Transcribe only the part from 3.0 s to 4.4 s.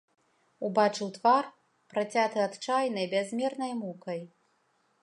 бязмернай мукай.